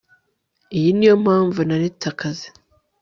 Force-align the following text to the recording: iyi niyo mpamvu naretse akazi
iyi 0.77 0.89
niyo 0.97 1.15
mpamvu 1.23 1.59
naretse 1.67 2.05
akazi 2.11 2.47